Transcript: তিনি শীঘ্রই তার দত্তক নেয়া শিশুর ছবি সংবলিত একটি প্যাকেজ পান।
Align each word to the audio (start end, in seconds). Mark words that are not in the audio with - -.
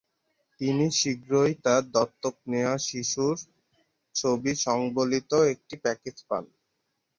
তিনি 0.61 0.85
শীঘ্রই 0.91 1.53
তার 1.65 1.81
দত্তক 1.91 2.35
নেয়া 2.47 2.75
শিশুর 2.87 3.35
ছবি 4.15 4.51
সংবলিত 4.65 5.31
একটি 5.53 5.75
প্যাকেজ 5.83 6.17
পান। 6.29 6.43